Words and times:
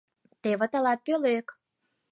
—Теве 0.41 0.65
тылат 0.71 0.99
пӧлек. 1.05 1.47